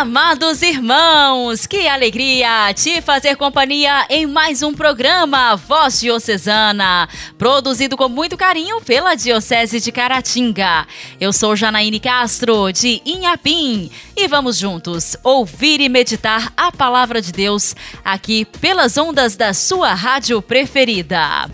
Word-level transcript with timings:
Amados 0.00 0.62
irmãos, 0.62 1.66
que 1.66 1.86
alegria 1.86 2.72
te 2.72 3.02
fazer 3.02 3.36
companhia 3.36 4.06
em 4.08 4.24
mais 4.26 4.62
um 4.62 4.72
programa 4.72 5.56
Voz 5.56 6.00
Diocesana, 6.00 7.06
produzido 7.36 7.98
com 7.98 8.08
muito 8.08 8.34
carinho 8.34 8.80
pela 8.80 9.14
Diocese 9.14 9.78
de 9.78 9.92
Caratinga. 9.92 10.86
Eu 11.20 11.34
sou 11.34 11.54
Janaíne 11.54 12.00
Castro, 12.00 12.72
de 12.72 13.02
Inhapim, 13.04 13.90
e 14.16 14.26
vamos 14.26 14.56
juntos 14.56 15.18
ouvir 15.22 15.82
e 15.82 15.88
meditar 15.90 16.50
a 16.56 16.72
palavra 16.72 17.20
de 17.20 17.30
Deus 17.30 17.76
aqui 18.02 18.46
pelas 18.46 18.96
ondas 18.96 19.36
da 19.36 19.52
sua 19.52 19.92
rádio 19.92 20.40
preferida. 20.40 21.46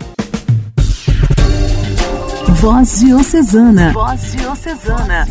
Voz 2.59 2.99
Diocesana. 2.99 3.93
Voz 3.93 4.31
Diocesana 4.31 5.27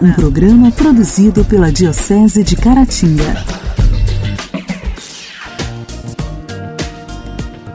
um 0.00 0.12
programa 0.12 0.70
produzido 0.70 1.44
pela 1.44 1.72
Diocese 1.72 2.44
de 2.44 2.54
Caratinga. 2.54 3.44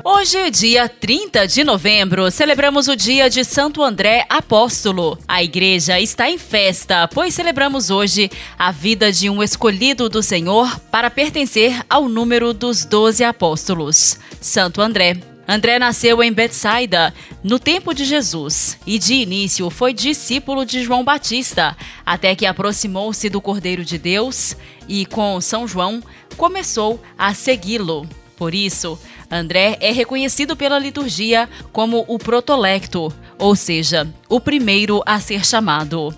Hoje, 0.04 0.50
dia 0.52 0.88
30 0.88 1.48
de 1.48 1.64
novembro, 1.66 2.32
celebramos 2.32 2.88
o 2.88 2.96
dia 2.96 3.30
de 3.30 3.44
Santo 3.44 3.84
André 3.84 4.26
Apóstolo. 4.30 5.18
A 5.28 5.44
igreja 5.44 6.00
está 6.00 6.30
em 6.30 6.38
festa, 6.38 7.08
pois 7.10 7.34
celebramos 7.34 7.90
hoje 7.90 8.32
a 8.58 8.72
vida 8.72 9.12
de 9.12 9.30
um 9.30 9.44
escolhido 9.44 10.08
do 10.08 10.24
Senhor 10.24 10.80
para 10.92 11.10
pertencer 11.10 11.82
ao 11.90 12.08
número 12.08 12.54
dos 12.54 12.86
doze 12.86 13.24
apóstolos. 13.24 14.18
Santo 14.40 14.82
André 14.82 15.33
André 15.48 15.78
nasceu 15.78 16.24
em 16.24 16.32
Betsaida, 16.32 17.14
no 17.44 17.60
tempo 17.60 17.94
de 17.94 18.06
Jesus, 18.06 18.78
e 18.88 18.98
de 18.98 19.16
início 19.16 19.70
foi 19.70 19.94
discípulo 19.94 20.66
de 20.66 20.82
João 20.84 21.04
Batista, 21.04 21.76
até 22.06 22.34
que 22.34 22.46
aproximou-se 22.46 23.30
do 23.30 23.42
Cordeiro 23.42 23.84
de 23.84 23.98
Deus 23.98 24.56
e, 24.88 25.06
com 25.06 25.42
São 25.42 25.68
João, 25.68 26.02
começou 26.38 27.02
a 27.18 27.34
segui-lo. 27.34 28.08
Por 28.38 28.56
isso, 28.56 28.98
André 29.30 29.78
é 29.82 29.92
reconhecido 29.92 30.56
pela 30.56 30.80
liturgia 30.80 31.50
como 31.74 32.06
o 32.08 32.18
protolecto, 32.18 33.14
ou 33.38 33.56
seja, 33.56 34.08
o 34.30 34.40
primeiro 34.40 35.04
a 35.06 35.20
ser 35.20 35.46
chamado. 35.46 36.16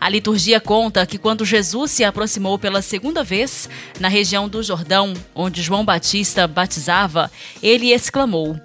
A 0.00 0.08
liturgia 0.08 0.60
conta 0.60 1.04
que 1.06 1.18
quando 1.18 1.44
Jesus 1.44 1.90
se 1.90 2.04
aproximou 2.04 2.58
pela 2.58 2.82
segunda 2.82 3.22
vez 3.22 3.68
na 4.00 4.08
região 4.08 4.48
do 4.48 4.62
Jordão, 4.62 5.14
onde 5.34 5.62
João 5.62 5.84
Batista 5.84 6.46
batizava, 6.46 7.30
ele 7.62 7.92
exclamou: 7.92 8.58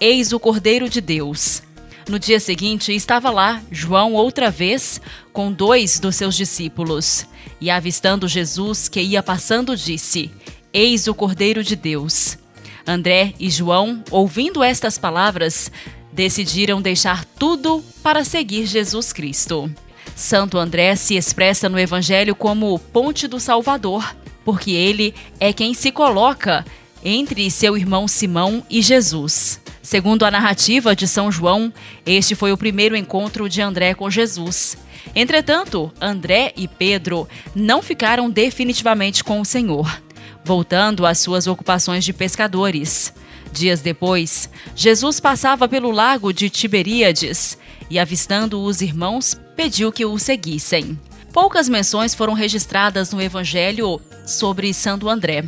Eis 0.00 0.32
o 0.32 0.40
Cordeiro 0.40 0.88
de 0.88 0.98
Deus. 0.98 1.62
No 2.08 2.18
dia 2.18 2.40
seguinte, 2.40 2.90
estava 2.90 3.28
lá 3.28 3.62
João 3.70 4.14
outra 4.14 4.50
vez 4.50 4.98
com 5.30 5.52
dois 5.52 6.00
dos 6.00 6.16
seus 6.16 6.34
discípulos. 6.34 7.26
E 7.60 7.70
avistando 7.70 8.26
Jesus 8.26 8.88
que 8.88 9.02
ia 9.02 9.22
passando, 9.22 9.76
disse: 9.76 10.30
Eis 10.72 11.06
o 11.06 11.14
Cordeiro 11.14 11.62
de 11.62 11.76
Deus. 11.76 12.38
André 12.86 13.34
e 13.38 13.50
João, 13.50 14.02
ouvindo 14.10 14.64
estas 14.64 14.96
palavras, 14.96 15.70
decidiram 16.10 16.80
deixar 16.80 17.26
tudo 17.38 17.84
para 18.02 18.24
seguir 18.24 18.64
Jesus 18.64 19.12
Cristo. 19.12 19.70
Santo 20.16 20.56
André 20.56 20.96
se 20.96 21.14
expressa 21.14 21.68
no 21.68 21.78
Evangelho 21.78 22.34
como 22.34 22.78
ponte 22.78 23.28
do 23.28 23.38
Salvador, 23.38 24.16
porque 24.46 24.70
ele 24.70 25.14
é 25.38 25.52
quem 25.52 25.74
se 25.74 25.92
coloca 25.92 26.64
entre 27.04 27.50
seu 27.50 27.76
irmão 27.76 28.08
Simão 28.08 28.64
e 28.70 28.80
Jesus. 28.80 29.60
Segundo 29.90 30.24
a 30.24 30.30
narrativa 30.30 30.94
de 30.94 31.08
São 31.08 31.32
João, 31.32 31.72
este 32.06 32.36
foi 32.36 32.52
o 32.52 32.56
primeiro 32.56 32.94
encontro 32.94 33.48
de 33.48 33.60
André 33.60 33.92
com 33.92 34.08
Jesus. 34.08 34.78
Entretanto, 35.16 35.92
André 36.00 36.52
e 36.56 36.68
Pedro 36.68 37.28
não 37.56 37.82
ficaram 37.82 38.30
definitivamente 38.30 39.24
com 39.24 39.40
o 39.40 39.44
Senhor, 39.44 40.00
voltando 40.44 41.04
às 41.04 41.18
suas 41.18 41.48
ocupações 41.48 42.04
de 42.04 42.12
pescadores. 42.12 43.12
Dias 43.52 43.80
depois, 43.80 44.48
Jesus 44.76 45.18
passava 45.18 45.66
pelo 45.66 45.90
lago 45.90 46.32
de 46.32 46.48
Tiberíades 46.48 47.58
e, 47.90 47.98
avistando 47.98 48.62
os 48.62 48.80
irmãos, 48.80 49.36
pediu 49.56 49.90
que 49.90 50.06
o 50.06 50.16
seguissem. 50.20 50.96
Poucas 51.32 51.68
menções 51.68 52.14
foram 52.14 52.32
registradas 52.32 53.12
no 53.12 53.20
Evangelho 53.20 54.00
sobre 54.24 54.72
Santo 54.72 55.08
André. 55.08 55.46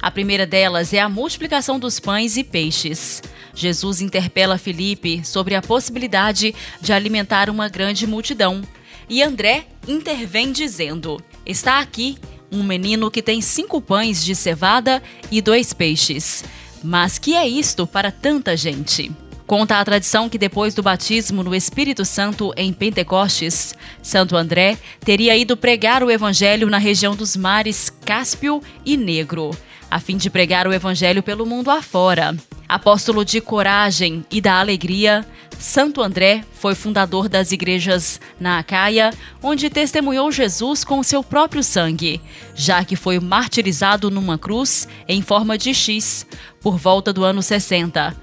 A 0.00 0.10
primeira 0.10 0.46
delas 0.46 0.92
é 0.92 1.00
a 1.00 1.08
multiplicação 1.08 1.78
dos 1.78 2.00
pães 2.00 2.36
e 2.36 2.44
peixes. 2.44 3.22
Jesus 3.54 4.00
interpela 4.00 4.58
Felipe 4.58 5.24
sobre 5.24 5.54
a 5.54 5.62
possibilidade 5.62 6.54
de 6.80 6.92
alimentar 6.92 7.50
uma 7.50 7.68
grande 7.68 8.06
multidão. 8.06 8.62
E 9.08 9.22
André 9.22 9.66
intervém 9.86 10.52
dizendo: 10.52 11.22
Está 11.44 11.80
aqui 11.80 12.16
um 12.50 12.62
menino 12.62 13.10
que 13.10 13.22
tem 13.22 13.40
cinco 13.40 13.80
pães 13.80 14.24
de 14.24 14.34
cevada 14.34 15.02
e 15.30 15.40
dois 15.40 15.72
peixes. 15.72 16.44
Mas 16.82 17.18
que 17.18 17.34
é 17.34 17.46
isto 17.46 17.86
para 17.86 18.10
tanta 18.10 18.56
gente? 18.56 19.10
Conta 19.46 19.78
a 19.78 19.84
tradição 19.84 20.28
que 20.28 20.38
depois 20.38 20.74
do 20.74 20.82
batismo 20.82 21.42
no 21.42 21.54
Espírito 21.54 22.04
Santo 22.04 22.52
em 22.56 22.72
Pentecostes, 22.72 23.74
Santo 24.02 24.36
André 24.36 24.78
teria 25.00 25.36
ido 25.36 25.56
pregar 25.56 26.02
o 26.02 26.10
evangelho 26.10 26.70
na 26.70 26.78
região 26.78 27.14
dos 27.14 27.36
mares 27.36 27.90
Cáspio 28.04 28.62
e 28.84 28.96
Negro, 28.96 29.50
a 29.92 30.00
fim 30.00 30.16
de 30.16 30.30
pregar 30.30 30.66
o 30.66 30.72
evangelho 30.72 31.22
pelo 31.22 31.44
mundo 31.44 31.70
afora. 31.70 32.34
Apóstolo 32.66 33.26
de 33.26 33.42
coragem 33.42 34.24
e 34.30 34.40
da 34.40 34.58
alegria, 34.58 35.22
Santo 35.58 36.00
André 36.00 36.42
foi 36.54 36.74
fundador 36.74 37.28
das 37.28 37.52
igrejas 37.52 38.18
na 38.40 38.58
Acaia, 38.58 39.10
onde 39.42 39.68
testemunhou 39.68 40.32
Jesus 40.32 40.82
com 40.82 41.02
seu 41.02 41.22
próprio 41.22 41.62
sangue, 41.62 42.22
já 42.54 42.82
que 42.82 42.96
foi 42.96 43.20
martirizado 43.20 44.10
numa 44.10 44.38
cruz 44.38 44.88
em 45.06 45.20
forma 45.20 45.58
de 45.58 45.74
X 45.74 46.26
por 46.62 46.78
volta 46.78 47.12
do 47.12 47.22
ano 47.22 47.42
60, 47.42 48.16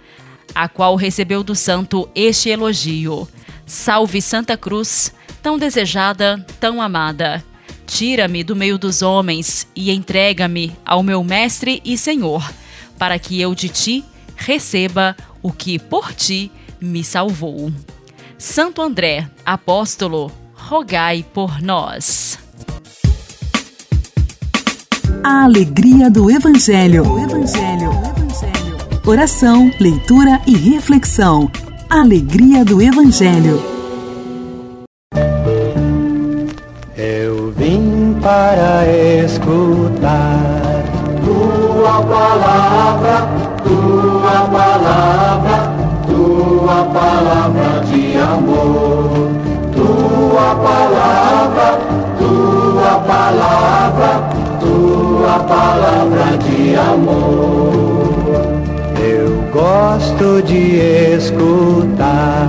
a 0.56 0.68
qual 0.68 0.96
recebeu 0.96 1.44
do 1.44 1.54
santo 1.54 2.10
este 2.16 2.50
elogio: 2.50 3.28
Salve 3.68 4.24
Santa 4.24 4.58
Cruz, 4.58 5.14
tão 5.44 5.56
desejada, 5.56 6.44
tão 6.60 6.82
amada. 6.82 7.44
Tira-me 7.90 8.44
do 8.44 8.56
meio 8.56 8.78
dos 8.78 9.02
homens 9.02 9.68
e 9.76 9.92
entrega-me 9.92 10.72
ao 10.86 11.02
meu 11.02 11.24
Mestre 11.24 11.82
e 11.84 11.98
Senhor, 11.98 12.48
para 13.00 13.18
que 13.18 13.42
eu 13.42 13.56
de 13.56 13.68
ti 13.68 14.06
receba 14.36 15.18
o 15.42 15.52
que 15.52 15.80
por 15.80 16.14
ti 16.14 16.52
me 16.80 17.04
salvou. 17.04 17.74
Santo 18.38 18.80
André, 18.82 19.28
apóstolo, 19.44 20.32
rogai 20.54 21.26
por 21.34 21.62
nós. 21.62 22.38
A 25.24 25.44
alegria 25.44 26.12
do 26.12 26.30
Evangelho. 26.30 27.04
Evangelho. 27.20 27.92
Evangelho. 27.92 29.02
Oração, 29.06 29.72
leitura 29.80 30.40
e 30.46 30.56
reflexão. 30.56 31.52
Alegria 31.90 32.64
do 32.64 32.82
Evangelho. 32.82 33.79
Para 38.40 38.88
escutar. 39.26 40.84
Tua 41.26 42.02
palavra 42.04 43.28
tua 43.64 44.38
palavra, 44.58 45.58
tua 46.08 46.80
palavra 46.98 47.70
de 47.92 48.18
amor, 48.18 49.30
tua 49.76 50.50
palavra, 50.56 51.80
tua 52.18 52.94
palavra, 53.12 54.12
tua 54.60 55.40
palavra 55.40 56.38
de 56.38 56.76
amor. 56.76 58.42
Eu 58.98 59.30
gosto 59.52 60.42
de 60.44 61.16
escutar. 61.16 62.48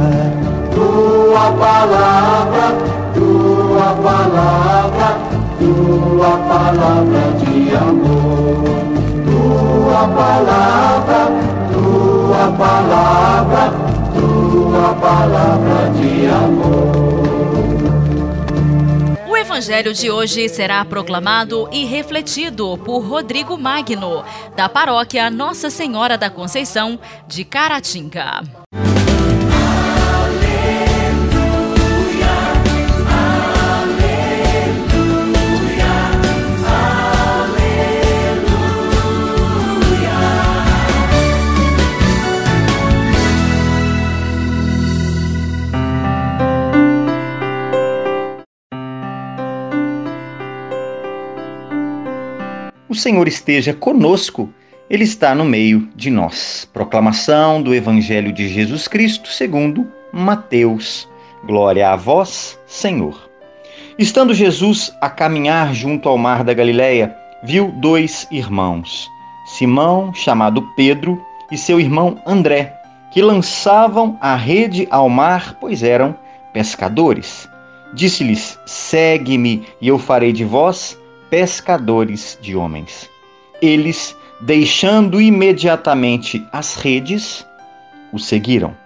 Tua 0.73 1.50
palavra, 1.53 2.76
tua 3.12 3.94
palavra, 4.03 4.90
tua 6.20 6.37
palavra 6.37 7.32
de 7.38 7.75
amor 7.75 9.00
tua 9.25 10.06
palavra, 10.08 11.31
tua 11.72 12.52
palavra, 12.58 13.72
tua 14.12 14.94
palavra 15.00 15.90
de 15.99 16.26
amor. 16.26 16.90
O 19.31 19.37
evangelho 19.37 19.94
de 19.94 20.11
hoje 20.11 20.46
será 20.50 20.84
proclamado 20.84 21.70
e 21.72 21.87
refletido 21.87 22.76
por 22.84 23.00
Rodrigo 23.00 23.56
Magno, 23.56 24.22
da 24.55 24.69
paróquia 24.69 25.31
Nossa 25.31 25.70
Senhora 25.70 26.19
da 26.19 26.28
Conceição 26.28 27.00
de 27.26 27.44
Caratinga. 27.46 28.60
Senhor 53.00 53.26
esteja 53.26 53.73
conosco, 53.73 54.52
Ele 54.91 55.05
está 55.05 55.35
no 55.35 55.43
meio 55.43 55.88
de 55.97 56.11
nós. 56.11 56.69
Proclamação 56.70 57.62
do 57.62 57.75
Evangelho 57.75 58.31
de 58.31 58.47
Jesus 58.47 58.87
Cristo 58.87 59.31
segundo 59.31 59.91
Mateus. 60.12 61.08
Glória 61.44 61.88
a 61.88 61.97
vós, 61.97 62.58
Senhor. 62.67 63.19
Estando 63.99 64.35
Jesus 64.35 64.93
a 65.00 65.08
caminhar 65.08 65.75
junto 65.75 66.11
ao 66.11 66.19
mar 66.19 66.44
da 66.44 66.52
Galileia, 66.52 67.17
viu 67.43 67.73
dois 67.81 68.29
irmãos, 68.31 69.08
Simão, 69.46 70.12
chamado 70.12 70.61
Pedro, 70.76 71.19
e 71.50 71.56
seu 71.56 71.81
irmão 71.81 72.20
André, 72.26 72.75
que 73.11 73.23
lançavam 73.23 74.19
a 74.20 74.37
rede 74.37 74.87
ao 74.91 75.08
mar, 75.08 75.56
pois 75.58 75.82
eram 75.82 76.14
pescadores. 76.53 77.49
Disse-lhes: 77.94 78.58
Segue-me, 78.67 79.67
e 79.81 79.88
eu 79.88 79.99
farei 79.99 80.35
de 80.35 80.44
vós 80.44 81.00
pescadores 81.31 82.37
de 82.43 82.56
homens. 82.56 83.09
Eles, 83.62 84.17
deixando 84.41 85.21
imediatamente 85.21 86.44
as 86.53 86.75
redes, 86.75 87.47
o 88.12 88.19
seguiram. 88.19 88.77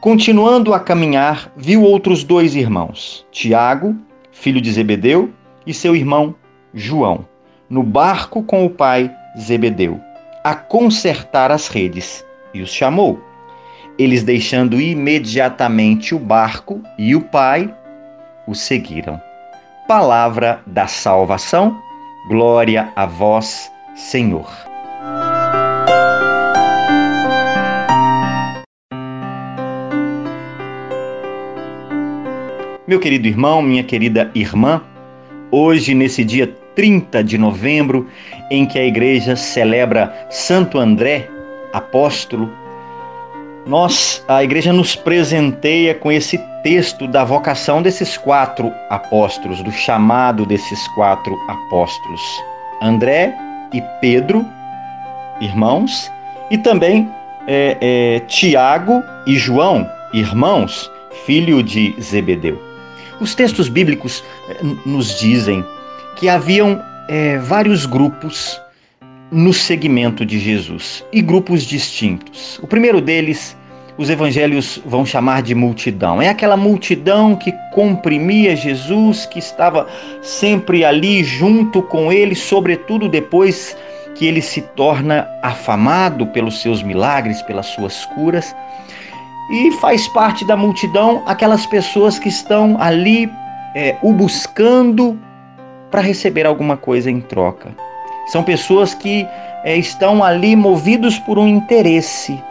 Continuando 0.00 0.74
a 0.74 0.80
caminhar, 0.80 1.50
viu 1.56 1.82
outros 1.82 2.22
dois 2.22 2.54
irmãos, 2.54 3.26
Tiago, 3.32 3.96
filho 4.30 4.60
de 4.60 4.70
Zebedeu, 4.70 5.30
e 5.66 5.74
seu 5.74 5.96
irmão 5.96 6.34
João, 6.72 7.26
no 7.68 7.82
barco 7.82 8.42
com 8.42 8.64
o 8.64 8.70
pai 8.70 9.10
Zebedeu, 9.38 10.00
a 10.44 10.54
consertar 10.54 11.50
as 11.50 11.68
redes, 11.68 12.24
e 12.52 12.62
os 12.62 12.72
chamou. 12.72 13.20
Eles, 13.98 14.22
deixando 14.22 14.80
imediatamente 14.80 16.14
o 16.14 16.18
barco 16.18 16.80
e 16.98 17.14
o 17.14 17.20
pai, 17.20 17.72
o 18.46 18.54
seguiram 18.54 19.20
palavra 19.90 20.62
da 20.68 20.86
salvação. 20.86 21.82
Glória 22.28 22.92
a 22.94 23.06
vós, 23.06 23.68
Senhor. 23.96 24.48
Meu 32.86 33.00
querido 33.00 33.26
irmão, 33.26 33.60
minha 33.60 33.82
querida 33.82 34.30
irmã, 34.32 34.80
hoje, 35.50 35.92
nesse 35.92 36.22
dia 36.22 36.46
30 36.76 37.24
de 37.24 37.36
novembro, 37.36 38.06
em 38.48 38.64
que 38.66 38.78
a 38.78 38.86
igreja 38.86 39.34
celebra 39.34 40.28
Santo 40.30 40.78
André, 40.78 41.28
apóstolo, 41.72 42.48
nós, 43.70 44.24
a 44.26 44.42
igreja 44.42 44.72
nos 44.72 44.96
presenteia 44.96 45.94
com 45.94 46.10
esse 46.10 46.36
texto 46.64 47.06
da 47.06 47.22
vocação 47.22 47.80
desses 47.80 48.16
quatro 48.16 48.72
apóstolos, 48.90 49.62
do 49.62 49.70
chamado 49.70 50.44
desses 50.44 50.88
quatro 50.88 51.38
apóstolos: 51.48 52.20
André 52.82 53.32
e 53.72 53.80
Pedro, 54.00 54.44
irmãos, 55.40 56.10
e 56.50 56.58
também 56.58 57.08
é, 57.46 57.76
é, 57.80 58.20
Tiago 58.26 59.04
e 59.24 59.38
João, 59.38 59.88
irmãos, 60.12 60.90
filho 61.24 61.62
de 61.62 61.94
Zebedeu. 62.00 62.60
Os 63.20 63.36
textos 63.36 63.68
bíblicos 63.68 64.24
é, 64.48 64.64
nos 64.84 65.16
dizem 65.20 65.64
que 66.16 66.28
haviam 66.28 66.82
é, 67.08 67.38
vários 67.38 67.86
grupos 67.86 68.60
no 69.30 69.52
segmento 69.52 70.26
de 70.26 70.40
Jesus 70.40 71.04
e 71.12 71.22
grupos 71.22 71.62
distintos. 71.62 72.58
O 72.60 72.66
primeiro 72.66 73.00
deles 73.00 73.56
os 74.00 74.08
evangelhos 74.08 74.80
vão 74.86 75.04
chamar 75.04 75.42
de 75.42 75.54
multidão. 75.54 76.22
É 76.22 76.30
aquela 76.30 76.56
multidão 76.56 77.36
que 77.36 77.52
comprimia 77.70 78.56
Jesus, 78.56 79.26
que 79.26 79.38
estava 79.38 79.86
sempre 80.22 80.86
ali 80.86 81.22
junto 81.22 81.82
com 81.82 82.10
ele, 82.10 82.34
sobretudo 82.34 83.10
depois 83.10 83.76
que 84.14 84.24
ele 84.24 84.40
se 84.40 84.62
torna 84.62 85.28
afamado 85.42 86.26
pelos 86.28 86.62
seus 86.62 86.82
milagres, 86.82 87.42
pelas 87.42 87.66
suas 87.66 88.06
curas. 88.06 88.56
E 89.52 89.70
faz 89.72 90.08
parte 90.08 90.46
da 90.46 90.56
multidão 90.56 91.22
aquelas 91.26 91.66
pessoas 91.66 92.18
que 92.18 92.30
estão 92.30 92.78
ali 92.80 93.30
é, 93.74 93.96
o 94.00 94.14
buscando 94.14 95.20
para 95.90 96.00
receber 96.00 96.46
alguma 96.46 96.74
coisa 96.74 97.10
em 97.10 97.20
troca. 97.20 97.76
São 98.28 98.42
pessoas 98.42 98.94
que 98.94 99.26
é, 99.62 99.76
estão 99.76 100.24
ali 100.24 100.56
movidos 100.56 101.18
por 101.18 101.38
um 101.38 101.46
interesse 101.46 102.42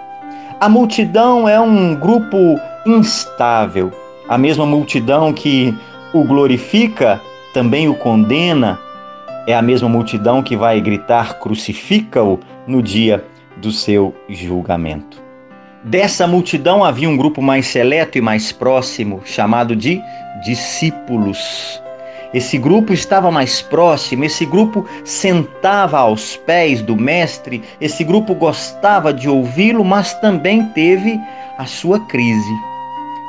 a 0.59 0.67
multidão 0.67 1.47
é 1.47 1.59
um 1.59 1.95
grupo 1.95 2.59
instável. 2.85 3.91
A 4.27 4.37
mesma 4.37 4.65
multidão 4.65 5.31
que 5.31 5.73
o 6.13 6.23
glorifica 6.23 7.21
também 7.53 7.87
o 7.87 7.95
condena. 7.95 8.77
É 9.47 9.55
a 9.55 9.61
mesma 9.61 9.87
multidão 9.87 10.43
que 10.43 10.57
vai 10.57 10.81
gritar 10.81 11.39
crucifica-o 11.39 12.39
no 12.67 12.83
dia 12.83 13.25
do 13.57 13.71
seu 13.71 14.13
julgamento. 14.27 15.23
Dessa 15.83 16.27
multidão 16.27 16.83
havia 16.83 17.09
um 17.09 17.15
grupo 17.15 17.41
mais 17.41 17.67
seleto 17.67 18.17
e 18.17 18.21
mais 18.21 18.51
próximo, 18.51 19.21
chamado 19.23 19.75
de 19.75 20.01
discípulos. 20.43 21.81
Esse 22.33 22.59
grupo 22.59 22.93
estava 22.93 23.31
mais 23.31 23.61
próximo, 23.61 24.23
esse 24.23 24.45
grupo 24.45 24.85
sentava 25.03 25.97
aos 25.97 26.37
pés 26.37 26.81
do 26.81 26.95
Mestre, 26.95 27.63
esse 27.81 28.03
grupo 28.03 28.35
gostava 28.35 29.11
de 29.11 29.27
ouvi-lo, 29.27 29.83
mas 29.83 30.13
também 30.15 30.63
teve 30.67 31.19
a 31.57 31.65
sua 31.65 31.99
crise. 32.01 32.53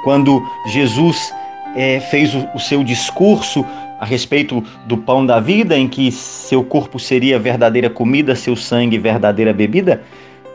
Quando 0.04 0.42
Jesus 0.66 1.32
é, 1.74 1.98
fez 2.00 2.34
o, 2.34 2.46
o 2.54 2.58
seu 2.58 2.84
discurso 2.84 3.64
a 3.98 4.04
respeito 4.04 4.62
do 4.86 4.98
pão 4.98 5.24
da 5.24 5.40
vida, 5.40 5.76
em 5.78 5.88
que 5.88 6.12
seu 6.12 6.62
corpo 6.62 6.98
seria 6.98 7.38
verdadeira 7.38 7.88
comida, 7.88 8.34
seu 8.34 8.54
sangue 8.54 8.98
verdadeira 8.98 9.52
bebida, 9.52 10.02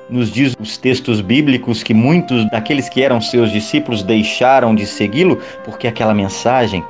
nos 0.07 0.31
diz 0.31 0.55
os 0.59 0.77
textos 0.77 1.19
bíblicos 1.19 1.81
que 1.81 1.93
muitos 1.93 2.47
daqueles 2.51 2.87
que 2.87 3.01
eram 3.01 3.19
seus 3.19 3.51
discípulos 3.51 4.03
deixaram 4.03 4.75
de 4.75 4.85
segui-lo 4.85 5.39
porque 5.63 5.87
aquela 5.87 6.13
mensagem 6.13 6.83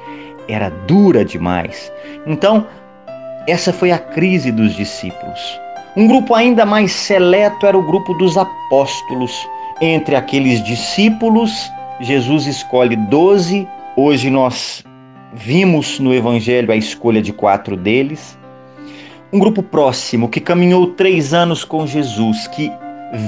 era 0.47 0.69
dura 0.88 1.24
demais. 1.24 1.92
Então, 2.25 2.68
essa 3.47 3.71
foi 3.71 3.92
a 3.92 4.00
crise 4.00 4.51
dos 4.51 4.75
discípulos. 4.75 5.59
Um 5.95 6.07
grupo 6.07 6.33
ainda 6.33 6.65
mais 6.65 6.92
seleto 6.92 7.65
era 7.65 7.77
o 7.77 7.83
grupo 7.83 8.13
dos 8.15 8.38
apóstolos. 8.38 9.47
Entre 9.80 10.16
aqueles 10.16 10.64
discípulos, 10.64 11.52
Jesus 12.02 12.47
escolhe 12.47 12.95
doze. 12.95 13.68
Hoje 13.95 14.30
nós 14.30 14.83
vimos 15.33 15.99
no 15.99 16.14
Evangelho 16.14 16.71
a 16.71 16.75
escolha 16.75 17.21
de 17.21 17.31
quatro 17.31 17.78
deles. 17.78 18.37
Um 19.31 19.40
grupo 19.40 19.61
próximo 19.61 20.28
que 20.30 20.40
caminhou 20.40 20.87
três 20.87 21.33
anos 21.33 21.64
com 21.64 21.85
Jesus, 21.85 22.47
que 22.47 22.71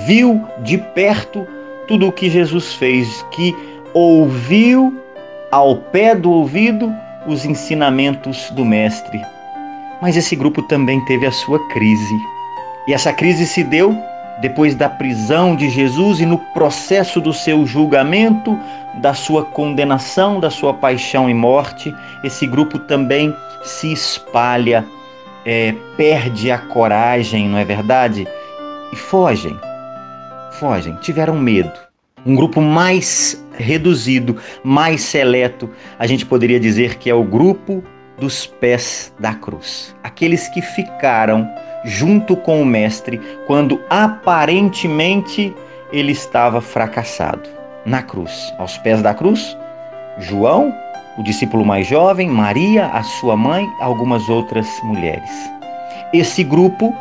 viu 0.06 0.44
de 0.64 0.78
perto 0.78 1.46
tudo 1.88 2.08
o 2.08 2.12
que 2.12 2.30
Jesus 2.30 2.74
fez, 2.74 3.26
que 3.32 3.56
ouviu 3.94 4.94
ao 5.52 5.78
pé 5.78 6.14
do 6.14 6.32
ouvido 6.32 6.94
os 7.28 7.46
ensinamentos 7.46 8.50
do 8.52 8.66
Mestre. 8.66 9.22
Mas 10.02 10.16
esse 10.16 10.36
grupo 10.36 10.62
também 10.64 11.04
teve 11.06 11.26
a 11.26 11.32
sua 11.32 11.60
crise. 11.70 12.16
E 12.88 12.94
essa 12.94 13.12
crise 13.12 13.46
se 13.46 13.64
deu 13.64 13.96
depois 14.40 14.76
da 14.76 14.88
prisão 14.88 15.56
de 15.56 15.70
Jesus 15.70 16.20
e 16.20 16.26
no 16.26 16.38
processo 16.38 17.20
do 17.20 17.34
seu 17.34 17.66
julgamento, 17.66 18.58
da 18.96 19.14
sua 19.14 19.44
condenação, 19.44 20.40
da 20.40 20.50
sua 20.50 20.74
paixão 20.74 21.30
e 21.30 21.34
morte. 21.34 21.94
Esse 22.24 22.46
grupo 22.46 22.80
também 22.80 23.36
se 23.64 23.92
espalha, 23.92 24.86
é, 25.46 25.74
perde 25.96 26.52
a 26.52 26.58
coragem, 26.58 27.50
não 27.50 27.58
é 27.58 27.66
verdade? 27.66 28.28
E 28.92 28.96
fogem. 28.96 29.58
Fogem, 30.54 30.96
tiveram 31.02 31.36
medo. 31.36 31.72
Um 32.26 32.36
grupo 32.36 32.62
mais 32.62 33.44
reduzido, 33.58 34.38
mais 34.64 35.02
seleto, 35.02 35.70
a 35.98 36.08
gente 36.08 36.26
poderia 36.26 36.60
dizer 36.60 36.96
que 36.96 37.10
é 37.10 37.14
o 37.14 37.24
grupo 37.24 37.84
dos 38.18 38.46
pés 38.46 39.14
da 39.20 39.34
cruz. 39.34 39.96
Aqueles 40.04 40.48
que 40.50 40.62
ficaram 40.62 41.48
junto 41.86 42.36
com 42.36 42.62
o 42.62 42.66
Mestre 42.66 43.20
quando 43.46 43.80
aparentemente 43.90 45.54
ele 45.92 46.12
estava 46.12 46.62
fracassado. 46.62 47.50
Na 47.86 48.04
cruz, 48.04 48.54
aos 48.58 48.78
pés 48.80 49.02
da 49.02 49.14
cruz, 49.14 49.56
João, 50.20 50.74
o 51.18 51.24
discípulo 51.24 51.66
mais 51.66 51.88
jovem, 51.88 52.28
Maria, 52.28 52.88
a 52.88 53.02
sua 53.02 53.38
mãe, 53.38 53.66
algumas 53.80 54.28
outras 54.28 54.68
mulheres. 54.84 55.32
Esse 56.12 56.44
grupo 56.44 56.94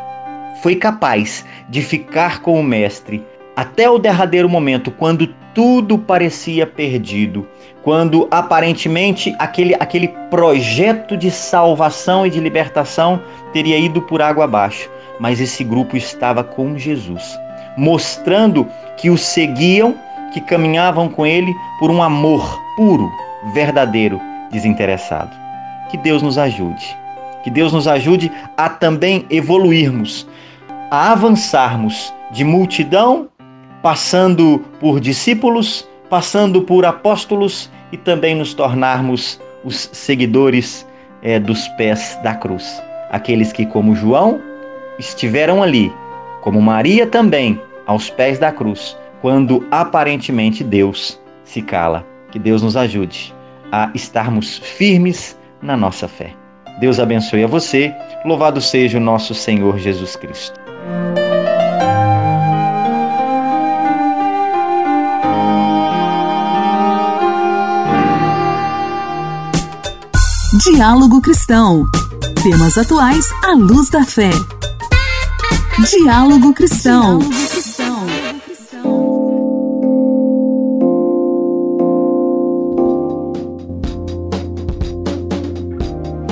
foi 0.61 0.75
capaz 0.75 1.45
de 1.67 1.81
ficar 1.81 2.41
com 2.41 2.59
o 2.59 2.63
Mestre 2.63 3.23
até 3.55 3.89
o 3.89 3.97
derradeiro 3.97 4.47
momento, 4.47 4.91
quando 4.91 5.27
tudo 5.57 5.97
parecia 5.97 6.67
perdido, 6.67 7.47
quando 7.81 8.27
aparentemente 8.29 9.35
aquele, 9.39 9.73
aquele 9.73 10.07
projeto 10.29 11.17
de 11.17 11.31
salvação 11.31 12.27
e 12.27 12.29
de 12.29 12.39
libertação 12.39 13.19
teria 13.51 13.75
ido 13.75 13.99
por 14.03 14.21
água 14.21 14.43
abaixo. 14.43 14.87
Mas 15.19 15.41
esse 15.41 15.63
grupo 15.63 15.97
estava 15.97 16.43
com 16.43 16.77
Jesus, 16.77 17.35
mostrando 17.75 18.67
que 18.97 19.09
o 19.09 19.17
seguiam, 19.17 19.95
que 20.31 20.39
caminhavam 20.39 21.09
com 21.09 21.25
ele 21.25 21.51
por 21.79 21.89
um 21.89 22.03
amor 22.03 22.61
puro, 22.75 23.11
verdadeiro, 23.51 24.21
desinteressado. 24.51 25.35
Que 25.89 25.97
Deus 25.97 26.21
nos 26.21 26.37
ajude 26.37 26.95
Que 27.43 27.49
Deus 27.49 27.73
nos 27.73 27.87
ajude 27.87 28.31
a 28.55 28.69
também 28.69 29.25
evoluirmos, 29.27 30.27
a 30.91 31.13
avançarmos 31.13 32.13
de 32.29 32.43
multidão, 32.43 33.27
passando 33.87 34.65
por 34.81 34.99
discípulos, 34.99 35.87
passando 36.09 36.61
por 36.61 36.85
apóstolos 36.85 37.71
e 37.89 37.95
também 37.95 38.35
nos 38.35 38.53
tornarmos 38.53 39.39
os 39.63 39.89
seguidores 39.93 40.85
é, 41.21 41.39
dos 41.39 41.69
pés 41.69 42.19
da 42.21 42.35
cruz. 42.35 42.83
Aqueles 43.11 43.53
que, 43.53 43.65
como 43.65 43.95
João, 43.95 44.41
estiveram 44.99 45.63
ali, 45.63 45.89
como 46.41 46.61
Maria 46.61 47.07
também, 47.07 47.61
aos 47.85 48.09
pés 48.09 48.37
da 48.37 48.51
cruz, 48.51 48.97
quando 49.21 49.65
aparentemente 49.71 50.65
Deus 50.65 51.17
se 51.45 51.61
cala. 51.61 52.05
Que 52.29 52.39
Deus 52.39 52.61
nos 52.61 52.75
ajude 52.75 53.33
a 53.71 53.89
estarmos 53.95 54.57
firmes 54.57 55.39
na 55.61 55.77
nossa 55.77 56.09
fé. 56.09 56.33
Deus 56.81 56.99
abençoe 56.99 57.45
a 57.45 57.47
você. 57.47 57.95
Louvado 58.25 58.59
seja 58.59 58.97
o 58.97 59.01
nosso 59.01 59.33
Senhor 59.33 59.77
Jesus 59.79 60.17
Cristo. 60.17 60.59
Diálogo 70.69 71.21
Cristão. 71.21 71.85
Temas 72.43 72.77
atuais 72.77 73.25
à 73.41 73.53
luz 73.53 73.89
da 73.89 74.03
fé. 74.03 74.29
Diálogo 75.89 76.53
Cristão. 76.53 77.19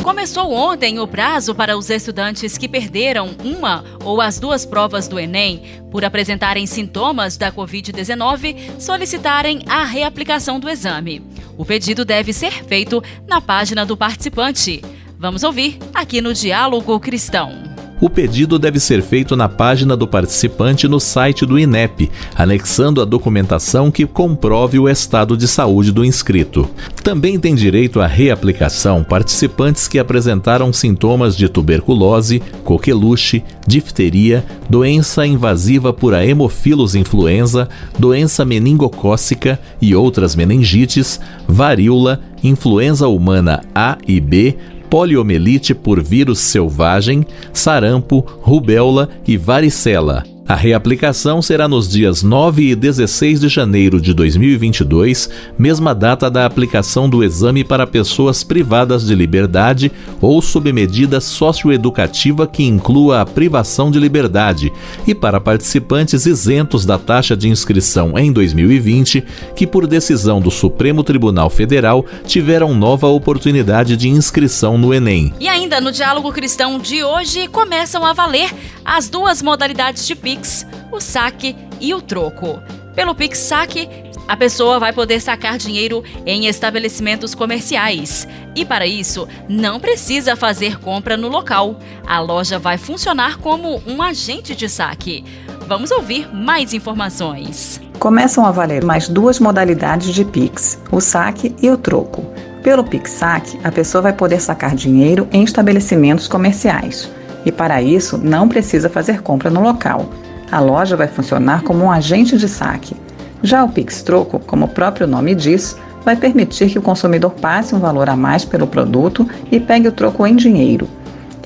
Começou 0.03 0.51
ontem 0.51 0.99
o 0.99 1.07
prazo 1.07 1.55
para 1.55 1.77
os 1.77 1.89
estudantes 1.89 2.57
que 2.57 2.67
perderam 2.67 3.29
uma 3.41 3.85
ou 4.03 4.19
as 4.19 4.37
duas 4.37 4.65
provas 4.65 5.07
do 5.07 5.17
Enem 5.17 5.63
por 5.89 6.03
apresentarem 6.03 6.67
sintomas 6.67 7.37
da 7.37 7.53
Covid-19 7.53 8.81
solicitarem 8.81 9.61
a 9.65 9.85
reaplicação 9.85 10.59
do 10.59 10.69
exame. 10.69 11.34
O 11.57 11.65
pedido 11.65 12.03
deve 12.03 12.33
ser 12.33 12.63
feito 12.65 13.03
na 13.27 13.39
página 13.39 13.85
do 13.85 13.95
participante. 13.95 14.81
Vamos 15.17 15.43
ouvir 15.43 15.77
aqui 15.93 16.21
no 16.21 16.33
Diálogo 16.33 16.99
Cristão. 16.99 17.74
O 17.99 18.09
pedido 18.09 18.59
deve 18.59 18.77
ser 18.77 19.01
feito 19.01 19.37
na 19.37 19.47
página 19.47 19.95
do 19.95 20.05
participante 20.05 20.85
no 20.85 20.99
site 20.99 21.45
do 21.45 21.57
INEP, 21.57 22.11
anexando 22.35 23.01
a 23.01 23.05
documentação 23.05 23.89
que 23.89 24.05
comprove 24.05 24.77
o 24.77 24.89
estado 24.89 25.37
de 25.37 25.47
saúde 25.47 25.93
do 25.93 26.03
inscrito. 26.03 26.69
Também 27.01 27.39
tem 27.39 27.55
direito 27.55 28.01
à 28.01 28.07
reaplicação 28.07 29.01
participantes 29.01 29.87
que 29.87 29.97
apresentaram 29.97 30.73
sintomas 30.73 31.37
de 31.37 31.47
tuberculose, 31.47 32.43
coqueluche, 32.65 33.41
difteria, 33.65 34.43
doença 34.69 35.25
invasiva 35.25 35.93
por 35.93 36.13
a 36.13 36.25
hemofilus 36.25 36.95
influenza, 36.95 37.69
doença 37.97 38.43
meningocócica 38.43 39.57
e 39.81 39.95
outras 39.95 40.35
meningites, 40.35 41.19
varíola, 41.47 42.19
influenza 42.43 43.07
humana 43.07 43.61
A 43.73 43.97
e 44.05 44.19
B, 44.19 44.57
poliomielite 44.89 45.73
por 45.73 46.01
vírus 46.01 46.39
selvagem, 46.39 47.25
sarampo, 47.53 48.19
rubéola 48.41 49.09
e 49.27 49.37
varicela. 49.37 50.34
A 50.47 50.53
reaplicação 50.53 51.41
será 51.41 51.67
nos 51.67 51.89
dias 51.89 52.21
9 52.21 52.69
e 52.69 52.75
16 52.75 53.39
de 53.39 53.49
janeiro 53.49 53.99
de 53.99 54.13
2022, 54.13 55.27
mesma 55.57 55.95
data 55.95 56.29
da 56.29 56.45
aplicação 56.45 57.09
do 57.09 57.23
exame 57.23 57.63
para 57.63 57.87
pessoas 57.87 58.43
privadas 58.43 59.07
de 59.07 59.15
liberdade 59.15 59.91
ou 60.21 60.39
sob 60.43 60.71
medida 60.71 61.19
socioeducativa 61.19 62.45
que 62.45 62.61
inclua 62.61 63.21
a 63.21 63.25
privação 63.25 63.89
de 63.89 63.97
liberdade, 63.97 64.71
e 65.07 65.15
para 65.15 65.41
participantes 65.41 66.27
isentos 66.27 66.85
da 66.85 66.99
taxa 66.99 67.35
de 67.35 67.49
inscrição 67.49 68.15
em 68.15 68.31
2020, 68.31 69.23
que 69.55 69.65
por 69.65 69.87
decisão 69.87 70.39
do 70.39 70.51
Supremo 70.51 71.03
Tribunal 71.03 71.49
Federal 71.49 72.05
tiveram 72.23 72.75
nova 72.75 73.07
oportunidade 73.07 73.97
de 73.97 74.09
inscrição 74.09 74.77
no 74.77 74.93
Enem. 74.93 75.33
E 75.39 75.47
ainda 75.47 75.81
no 75.81 75.91
Diálogo 75.91 76.31
Cristão 76.31 76.77
de 76.77 77.03
hoje 77.03 77.47
começam 77.47 78.05
a 78.05 78.13
valer 78.13 78.53
as 78.85 79.09
duas 79.09 79.41
modalidades 79.41 80.05
de 80.05 80.13
PIX 80.13 80.34
Pix, 80.35 80.67
o 80.91 80.99
saque 80.99 81.55
e 81.79 81.93
o 81.93 82.01
troco. 82.01 82.61
Pelo 82.93 83.15
Pix 83.15 83.37
Saque, 83.37 83.87
a 84.27 84.35
pessoa 84.35 84.79
vai 84.79 84.91
poder 84.91 85.21
sacar 85.21 85.57
dinheiro 85.57 86.03
em 86.25 86.47
estabelecimentos 86.47 87.33
comerciais. 87.33 88.27
E 88.53 88.65
para 88.65 88.85
isso, 88.85 89.27
não 89.47 89.79
precisa 89.79 90.35
fazer 90.35 90.77
compra 90.79 91.15
no 91.15 91.29
local. 91.29 91.79
A 92.05 92.19
loja 92.19 92.59
vai 92.59 92.77
funcionar 92.77 93.37
como 93.37 93.81
um 93.87 94.01
agente 94.01 94.53
de 94.53 94.67
saque. 94.67 95.23
Vamos 95.67 95.89
ouvir 95.89 96.27
mais 96.33 96.73
informações. 96.73 97.79
Começam 97.97 98.45
a 98.45 98.51
valer 98.51 98.83
mais 98.83 99.07
duas 99.07 99.39
modalidades 99.39 100.13
de 100.13 100.25
Pix, 100.25 100.77
o 100.91 100.99
saque 100.99 101.55
e 101.61 101.69
o 101.69 101.77
troco. 101.77 102.25
Pelo 102.61 102.83
Pix 102.83 103.11
Saque, 103.11 103.57
a 103.63 103.71
pessoa 103.71 104.01
vai 104.01 104.13
poder 104.13 104.41
sacar 104.41 104.75
dinheiro 104.75 105.29
em 105.31 105.43
estabelecimentos 105.43 106.27
comerciais. 106.27 107.09
E 107.45 107.51
para 107.51 107.81
isso, 107.81 108.17
não 108.17 108.49
precisa 108.49 108.89
fazer 108.89 109.21
compra 109.21 109.49
no 109.49 109.61
local. 109.61 110.09
A 110.51 110.59
loja 110.59 110.95
vai 110.95 111.07
funcionar 111.07 111.63
como 111.63 111.85
um 111.85 111.91
agente 111.91 112.37
de 112.37 112.47
saque. 112.47 112.95
Já 113.41 113.63
o 113.63 113.69
Pix 113.69 114.01
Troco, 114.03 114.39
como 114.39 114.65
o 114.65 114.69
próprio 114.69 115.07
nome 115.07 115.35
diz, 115.35 115.77
vai 116.03 116.15
permitir 116.15 116.69
que 116.69 116.79
o 116.79 116.83
consumidor 116.83 117.31
passe 117.31 117.73
um 117.73 117.79
valor 117.79 118.09
a 118.09 118.15
mais 118.15 118.45
pelo 118.45 118.67
produto 118.67 119.27
e 119.51 119.59
pegue 119.59 119.87
o 119.87 119.91
troco 119.91 120.25
em 120.25 120.35
dinheiro. 120.35 120.87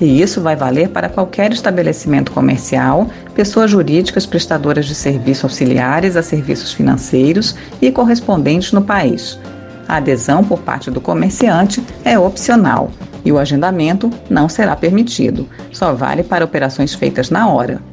E 0.00 0.22
isso 0.22 0.40
vai 0.40 0.56
valer 0.56 0.88
para 0.88 1.10
qualquer 1.10 1.52
estabelecimento 1.52 2.32
comercial, 2.32 3.06
pessoas 3.34 3.70
jurídicas 3.70 4.24
prestadoras 4.24 4.86
de 4.86 4.94
serviços 4.94 5.44
auxiliares 5.44 6.16
a 6.16 6.22
serviços 6.22 6.72
financeiros 6.72 7.54
e 7.82 7.90
correspondentes 7.90 8.72
no 8.72 8.82
país. 8.82 9.38
A 9.86 9.96
adesão 9.96 10.42
por 10.42 10.60
parte 10.60 10.90
do 10.90 11.00
comerciante 11.00 11.84
é 12.04 12.18
opcional 12.18 12.90
e 13.24 13.32
o 13.32 13.38
agendamento 13.38 14.10
não 14.30 14.48
será 14.48 14.74
permitido, 14.74 15.46
só 15.70 15.92
vale 15.92 16.22
para 16.22 16.44
operações 16.44 16.94
feitas 16.94 17.28
na 17.28 17.48
hora. 17.48 17.89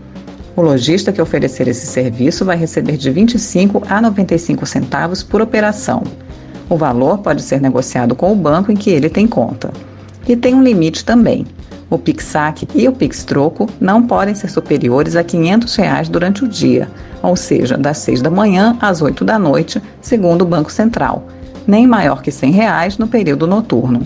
O 0.58 0.62
lojista 0.64 1.14
que 1.14 1.22
oferecer 1.22 1.68
esse 1.68 1.86
serviço 1.86 2.44
vai 2.44 2.58
receber 2.58 2.98
de 2.98 3.12
25 3.12 3.84
a 3.88 4.02
95 4.02 4.66
centavos 4.66 5.22
por 5.22 5.40
operação. 5.40 6.02
O 6.68 6.76
valor 6.76 7.20
pode 7.20 7.44
ser 7.44 7.62
negociado 7.62 8.16
com 8.16 8.34
o 8.34 8.36
banco 8.36 8.72
em 8.72 8.76
que 8.76 8.90
ele 8.90 9.08
tem 9.08 9.28
conta. 9.28 9.72
E 10.28 10.36
tem 10.36 10.56
um 10.56 10.64
limite 10.64 11.06
também. 11.06 11.46
O 11.92 12.00
PixSac 12.00 12.68
e 12.74 12.88
o 12.88 12.92
PixTroco 12.92 13.70
não 13.80 14.02
podem 14.02 14.34
ser 14.34 14.50
superiores 14.50 15.16
a 15.16 15.24
500 15.24 15.76
reais 15.76 16.10
durante 16.10 16.44
o 16.44 16.48
dia, 16.48 16.90
ou 17.22 17.36
seja, 17.36 17.78
das 17.78 18.00
6 18.00 18.24
da 18.24 18.32
manhã 18.32 18.76
às 18.82 19.00
8 19.00 19.24
da 19.24 19.38
noite, 19.38 19.80
segundo 20.02 20.42
o 20.42 20.48
Banco 20.48 20.72
Central, 20.72 21.28
nem 21.68 21.86
maior 21.86 22.24
que 22.24 22.32
100 22.32 22.52
reais 22.52 22.98
no 22.98 23.08
período 23.08 23.46
noturno. 23.46 24.02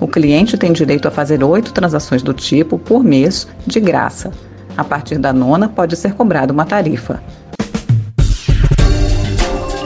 O 0.00 0.06
cliente 0.06 0.56
tem 0.56 0.72
direito 0.72 1.08
a 1.08 1.10
fazer 1.10 1.42
oito 1.42 1.72
transações 1.72 2.22
do 2.22 2.32
tipo 2.32 2.78
por 2.78 3.02
mês, 3.02 3.48
de 3.66 3.80
graça, 3.80 4.30
a 4.78 4.84
partir 4.84 5.18
da 5.18 5.32
nona, 5.32 5.68
pode 5.68 5.96
ser 5.96 6.14
cobrada 6.14 6.52
uma 6.52 6.64
tarifa. 6.64 7.20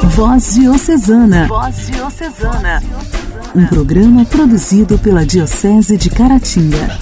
Voz 0.03 0.53
Diocesana. 0.53 1.47
Voz 1.47 1.87
Diocesana. 1.87 2.83
Um 3.57 3.67
programa 3.67 4.27
produzido 4.27 4.99
pela 4.99 5.25
Diocese 5.25 5.97
de 5.97 6.11
Caratinga. 6.11 6.99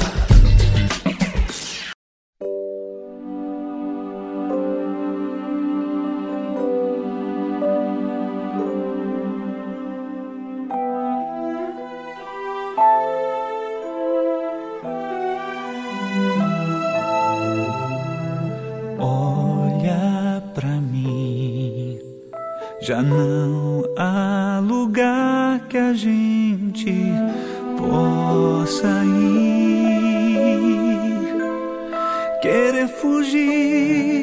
Fugir 33.00 34.22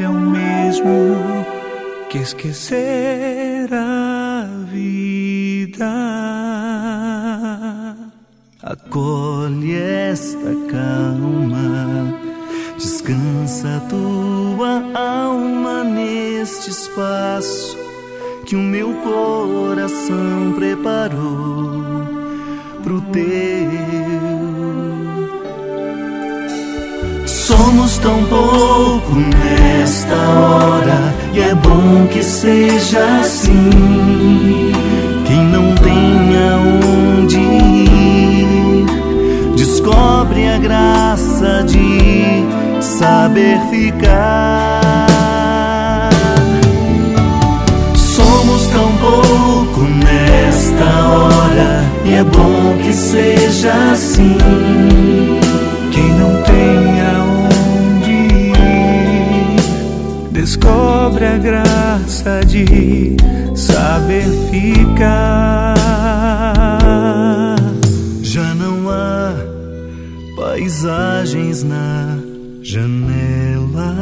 é 0.00 0.08
o 0.08 0.12
mesmo 0.12 1.44
que 2.08 2.18
esquecer 2.18 3.68
a 3.72 4.46
vida. 4.72 5.86
Acolhe 8.62 9.74
esta 9.74 10.54
calma, 10.70 12.18
descansa 12.76 13.82
tua 13.88 14.82
alma 14.94 15.84
neste 15.84 16.70
espaço 16.70 17.76
que 18.46 18.56
o 18.56 18.60
meu 18.60 18.94
coração 18.94 20.54
preparou 20.56 21.84
pro 22.82 23.00
teu. 23.12 23.97
Tão 28.08 28.24
pouco 28.24 29.16
nesta 29.16 30.14
hora 30.16 31.14
e 31.34 31.40
é 31.40 31.54
bom 31.54 32.06
que 32.10 32.22
seja 32.22 33.04
assim. 33.20 34.72
Quem 35.26 35.44
não 35.44 35.74
tenha 35.74 36.56
onde 36.56 37.36
ir, 37.36 38.86
descobre 39.54 40.48
a 40.48 40.56
graça 40.56 41.62
de 41.66 42.46
saber 42.80 43.60
ficar. 43.70 44.80
Somos 47.94 48.66
tão 48.68 48.90
pouco 48.96 49.82
nesta 49.82 50.84
hora 51.10 51.84
e 52.06 52.14
é 52.14 52.24
bom 52.24 52.78
que 52.82 52.92
seja 52.94 53.92
assim. 53.92 55.27
Graça 62.28 62.44
de 62.44 63.16
saber 63.54 64.24
ficar. 64.50 65.74
Já 68.22 68.54
não 68.54 68.90
há 68.90 69.32
paisagens 70.36 71.62
na 71.64 72.18
janela. 72.62 73.94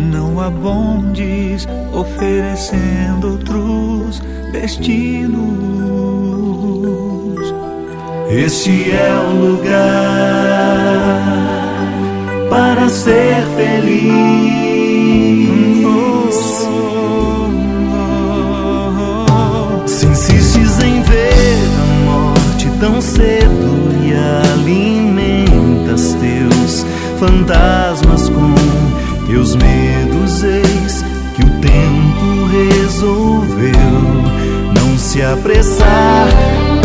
Não 0.00 0.40
há 0.40 0.48
bondes 0.50 1.68
oferecendo 1.92 3.32
outros 3.32 4.22
destinos. 4.52 5.36
Este 8.30 8.90
é 8.92 9.14
o 9.28 9.32
lugar 9.52 9.76
para 12.48 12.88
ser 12.88 13.44
feliz. 13.56 14.55
Cedo 23.16 23.72
e 24.04 24.12
alimentas 24.52 26.14
teus 26.20 26.84
fantasmas 27.18 28.28
com 28.28 28.54
teus 29.26 29.56
medos, 29.56 30.44
eis 30.44 31.02
que 31.34 31.42
o 31.42 31.50
tempo 31.60 32.46
resolveu 32.52 33.72
não 34.78 34.98
se 34.98 35.22
apressar. 35.22 36.28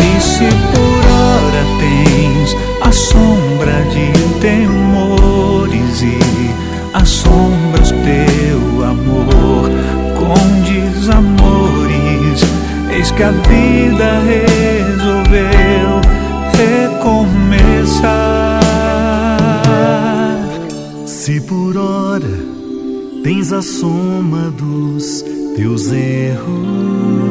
E 0.00 0.20
se 0.20 0.44
por 0.72 1.02
hora 1.12 1.64
tens 1.78 2.56
a 2.80 2.90
sombra 2.90 3.84
de 3.90 4.10
temores 4.40 6.02
e 6.02 6.18
assombras 6.94 7.90
teu 7.90 8.84
amor 8.84 9.70
com 10.18 10.34
desamores, 10.62 12.42
eis 12.90 13.10
que 13.10 13.22
a 13.22 13.30
vida 13.30 13.71
a 23.54 23.60
soma 23.60 24.50
dos 24.50 25.22
teus 25.54 25.92
erros. 25.92 27.21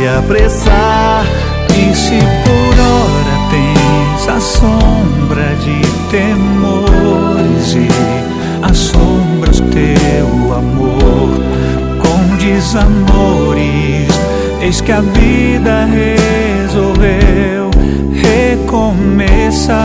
Se 0.00 0.08
apressar. 0.08 1.26
E 1.68 1.94
se 1.94 2.18
por 2.44 2.74
hora 2.80 3.36
tens 3.50 4.28
a 4.28 4.40
sombra 4.40 5.54
de 5.56 5.80
temores 6.10 7.74
e 7.74 7.88
assombras 8.62 9.60
teu 9.60 10.54
amor 10.54 11.30
com 12.00 12.36
desamores, 12.36 14.08
eis 14.62 14.80
que 14.80 14.92
a 14.92 15.00
vida 15.00 15.86
resolveu 15.86 17.70
recomeçar. 18.14 19.78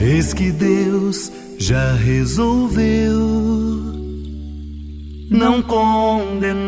Eis 0.00 0.32
que 0.32 0.50
Deus 0.50 1.30
já 1.58 1.92
resolveu 1.94 3.60
não 5.30 5.62
condenar. 5.62 5.99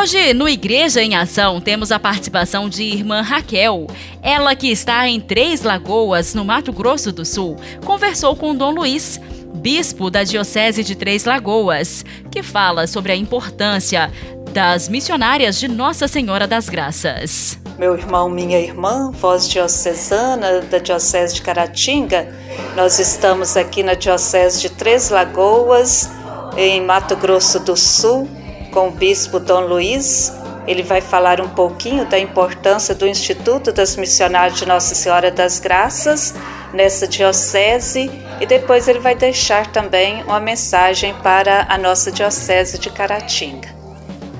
Hoje, 0.00 0.32
no 0.32 0.48
Igreja 0.48 1.02
em 1.02 1.16
Ação, 1.16 1.60
temos 1.60 1.90
a 1.90 1.98
participação 1.98 2.68
de 2.68 2.84
irmã 2.84 3.20
Raquel. 3.20 3.88
Ela 4.22 4.54
que 4.54 4.70
está 4.70 5.08
em 5.08 5.20
Três 5.20 5.62
Lagoas, 5.62 6.34
no 6.34 6.44
Mato 6.44 6.72
Grosso 6.72 7.10
do 7.10 7.24
Sul, 7.24 7.56
conversou 7.84 8.36
com 8.36 8.54
Dom 8.54 8.70
Luiz, 8.70 9.20
bispo 9.54 10.08
da 10.08 10.22
Diocese 10.22 10.84
de 10.84 10.94
Três 10.94 11.24
Lagoas, 11.24 12.04
que 12.30 12.44
fala 12.44 12.86
sobre 12.86 13.10
a 13.10 13.16
importância 13.16 14.08
das 14.52 14.88
missionárias 14.88 15.58
de 15.58 15.66
Nossa 15.66 16.06
Senhora 16.06 16.46
das 16.46 16.68
Graças. 16.68 17.58
Meu 17.76 17.98
irmão, 17.98 18.30
minha 18.30 18.60
irmã, 18.60 19.10
voz 19.10 19.48
diocesana 19.48 20.60
da 20.60 20.78
Diocese 20.78 21.34
de 21.34 21.42
Caratinga, 21.42 22.32
nós 22.76 23.00
estamos 23.00 23.56
aqui 23.56 23.82
na 23.82 23.94
Diocese 23.94 24.60
de 24.60 24.68
Três 24.68 25.10
Lagoas, 25.10 26.08
em 26.56 26.80
Mato 26.84 27.16
Grosso 27.16 27.58
do 27.58 27.76
Sul, 27.76 28.37
com 28.70 28.88
o 28.88 28.90
bispo 28.90 29.38
Dom 29.38 29.60
Luiz. 29.60 30.32
Ele 30.66 30.82
vai 30.82 31.00
falar 31.00 31.40
um 31.40 31.48
pouquinho 31.48 32.04
da 32.04 32.18
importância 32.18 32.94
do 32.94 33.06
Instituto 33.06 33.72
das 33.72 33.96
Missionárias 33.96 34.58
de 34.58 34.66
Nossa 34.66 34.94
Senhora 34.94 35.30
das 35.30 35.58
Graças 35.58 36.34
nessa 36.72 37.06
diocese 37.06 38.10
e 38.40 38.46
depois 38.46 38.86
ele 38.86 38.98
vai 39.00 39.14
deixar 39.14 39.66
também 39.72 40.22
uma 40.24 40.38
mensagem 40.38 41.14
para 41.22 41.66
a 41.68 41.78
nossa 41.78 42.12
Diocese 42.12 42.78
de 42.78 42.90
Caratinga. 42.90 43.68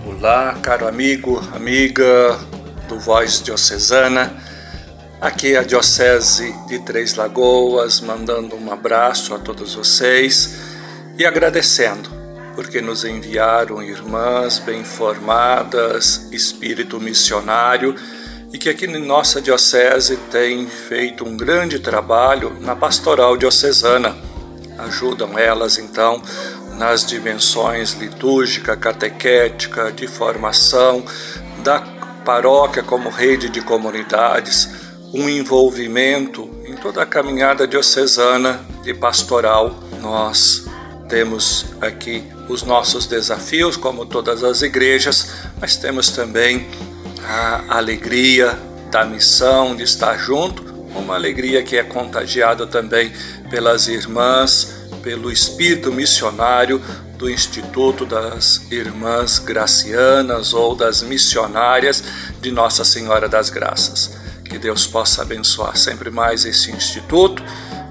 Olá, 0.07 0.57
caro 0.63 0.87
amigo, 0.87 1.43
amiga 1.55 2.39
do 2.89 2.99
Voz 2.99 3.43
Diocesana. 3.43 4.33
Aqui 5.21 5.55
é 5.55 5.59
a 5.59 5.63
Diocese 5.63 6.55
de 6.69 6.79
Três 6.81 7.17
Lagoas, 7.17 8.01
mandando 8.01 8.55
um 8.55 8.73
abraço 8.73 9.35
a 9.35 9.39
todos 9.39 9.75
vocês 9.75 10.55
e 11.19 11.27
agradecendo 11.27 12.18
porque 12.59 12.81
nos 12.81 13.05
enviaram 13.05 13.81
irmãs 13.81 14.59
bem 14.59 14.83
formadas, 14.83 16.27
espírito 16.33 16.99
missionário 16.99 17.95
e 18.53 18.59
que 18.59 18.69
aqui 18.69 18.85
em 18.85 18.99
nossa 18.99 19.41
Diocese 19.41 20.17
tem 20.29 20.67
feito 20.67 21.25
um 21.25 21.37
grande 21.37 21.79
trabalho 21.79 22.57
na 22.61 22.75
pastoral 22.75 23.37
diocesana. 23.37 24.17
Ajudam 24.77 25.39
elas 25.39 25.79
então 25.79 26.21
nas 26.77 27.07
dimensões 27.07 27.93
litúrgica, 27.93 28.77
catequética, 28.77 29.93
de 29.93 30.09
formação 30.09 31.05
da 31.63 31.79
paróquia 32.25 32.83
como 32.83 33.09
rede 33.09 33.49
de 33.49 33.61
comunidades, 33.61 34.69
um 35.15 35.29
envolvimento 35.29 36.51
em 36.67 36.75
toda 36.75 37.05
a 37.05 37.07
caminhada 37.07 37.69
diocesana 37.69 38.67
de 38.83 38.93
pastoral. 38.93 39.79
Nós 40.01 40.67
temos 41.09 41.65
aqui 41.81 42.37
os 42.49 42.63
nossos 42.63 43.07
desafios, 43.07 43.77
como 43.77 44.07
todas 44.07 44.43
as 44.43 44.63
igrejas, 44.63 45.29
mas 45.61 45.77
temos 45.77 46.11
também 46.11 46.67
a 47.25 47.77
alegria 47.77 48.59
da 48.91 49.05
missão 49.05 49.77
de 49.77 49.83
estar 49.83 50.17
junto, 50.19 50.63
uma 50.95 51.15
alegria 51.15 51.63
que 51.63 51.77
é 51.77 51.83
contagiada 51.83 52.67
também 52.67 53.13
pelas 53.51 53.87
irmãs, 53.87 54.75
pelo 55.03 55.31
espírito 55.31 55.93
missionário 55.93 56.83
do 57.19 57.29
Instituto 57.29 58.07
das 58.07 58.63
Irmãs 58.71 59.39
Gracianas 59.39 60.55
ou 60.55 60.75
das 60.75 61.03
missionárias 61.03 62.03
de 62.41 62.51
Nossa 62.51 62.85
Senhora 62.85 63.29
das 63.29 63.51
Graças. 63.51 64.17
Que 64.45 64.57
Deus 64.57 64.87
possa 64.87 65.23
abençoar 65.23 65.77
sempre 65.77 66.11
mais 66.11 66.45
esse 66.45 66.71
instituto. 66.71 67.43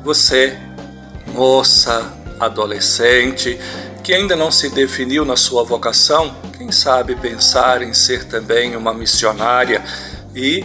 Você, 0.03 0.57
moça, 1.33 2.13
adolescente, 2.39 3.59
que 4.07 4.13
ainda 4.13 4.37
não 4.37 4.49
se 4.49 4.69
definiu 4.69 5.25
na 5.25 5.35
sua 5.35 5.65
vocação, 5.65 6.33
quem 6.57 6.71
sabe 6.71 7.13
pensar 7.13 7.81
em 7.81 7.93
ser 7.93 8.23
também 8.23 8.73
uma 8.73 8.93
missionária 8.93 9.83
e 10.33 10.63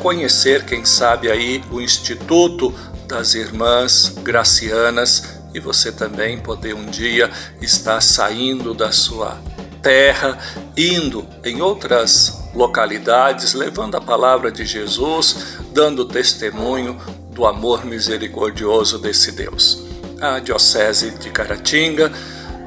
conhecer, 0.00 0.64
quem 0.64 0.84
sabe 0.84 1.28
aí, 1.28 1.64
o 1.72 1.80
Instituto 1.80 2.72
das 3.08 3.34
Irmãs 3.34 4.14
Gracianas 4.22 5.40
e 5.52 5.58
você 5.58 5.90
também 5.90 6.38
poder 6.38 6.74
um 6.74 6.86
dia 6.86 7.28
estar 7.60 8.00
saindo 8.00 8.72
da 8.72 8.92
sua 8.92 9.36
terra, 9.82 10.38
indo 10.76 11.26
em 11.42 11.60
outras 11.60 12.50
localidades, 12.54 13.52
levando 13.52 13.96
a 13.96 14.00
palavra 14.00 14.48
de 14.48 14.64
Jesus, 14.64 15.58
dando 15.72 16.04
testemunho 16.04 16.96
do 17.32 17.46
amor 17.46 17.84
misericordioso 17.84 18.96
desse 18.96 19.32
Deus. 19.32 19.82
A 20.20 20.38
Diocese 20.38 21.10
de 21.18 21.30
Caratinga, 21.30 22.12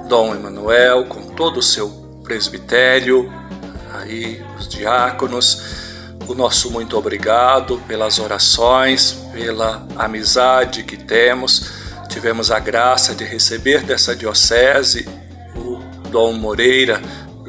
Dom 0.08 0.36
Emanuel, 0.36 1.06
com 1.06 1.22
todo 1.30 1.58
o 1.58 1.64
seu 1.64 1.90
presbitério, 2.24 3.32
aí 3.94 4.44
os 4.58 4.68
diáconos, 4.68 5.62
o 6.28 6.34
nosso 6.34 6.72
muito 6.72 6.98
obrigado 6.98 7.82
pelas 7.88 8.20
orações, 8.20 9.14
pela 9.34 9.86
amizade 9.96 10.84
que 10.84 10.98
temos. 10.98 11.72
Tivemos 12.10 12.52
a 12.52 12.60
graça 12.60 13.14
de 13.14 13.24
receber 13.24 13.84
dessa 13.84 14.16
diocese 14.16 15.08
o 15.56 15.80
Dom 16.10 16.34
Moreira, 16.34 17.02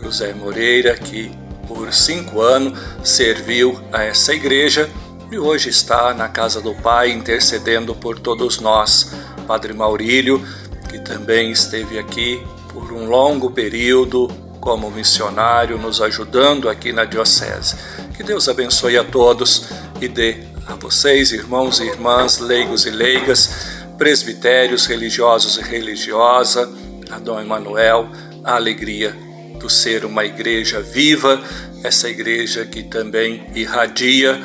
José 0.02 0.32
Moreira, 0.32 0.94
que 0.96 1.30
por 1.66 1.92
cinco 1.92 2.40
anos 2.40 2.78
serviu 3.02 3.80
a 3.92 4.02
essa 4.02 4.34
igreja 4.34 4.88
e 5.30 5.38
hoje 5.38 5.68
está 5.68 6.12
na 6.12 6.28
casa 6.28 6.60
do 6.60 6.74
Pai 6.74 7.10
intercedendo 7.10 7.94
por 7.94 8.18
todos 8.18 8.60
nós. 8.60 9.12
Padre 9.46 9.72
Maurílio, 9.72 10.46
que 10.94 11.00
também 11.00 11.50
esteve 11.50 11.98
aqui 11.98 12.40
por 12.72 12.92
um 12.92 13.08
longo 13.08 13.50
período 13.50 14.28
como 14.60 14.88
missionário, 14.92 15.76
nos 15.76 16.00
ajudando 16.00 16.68
aqui 16.68 16.92
na 16.92 17.04
Diocese. 17.04 17.74
Que 18.16 18.22
Deus 18.22 18.48
abençoe 18.48 18.96
a 18.96 19.02
todos 19.02 19.70
e 20.00 20.06
dê 20.06 20.44
a 20.68 20.76
vocês, 20.76 21.32
irmãos 21.32 21.80
e 21.80 21.84
irmãs, 21.84 22.38
leigos 22.38 22.86
e 22.86 22.90
leigas, 22.90 23.50
presbitérios, 23.98 24.86
religiosos 24.86 25.56
e 25.56 25.62
religiosa, 25.62 26.72
a 27.10 27.18
Dom 27.18 27.40
Emanuel, 27.40 28.08
a 28.44 28.54
alegria 28.54 29.16
do 29.58 29.68
ser 29.68 30.04
uma 30.04 30.24
igreja 30.24 30.80
viva, 30.80 31.42
essa 31.82 32.08
igreja 32.08 32.64
que 32.64 32.84
também 32.84 33.44
irradia 33.52 34.40